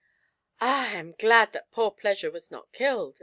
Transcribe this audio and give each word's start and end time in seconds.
Ah, 0.59 0.89
I 0.89 0.93
am 0.95 1.11
glad 1.11 1.53
that 1.53 1.69
poor 1.69 1.91
Pleasure 1.91 2.31
was 2.31 2.49
not 2.49 2.71
killed 2.73 3.19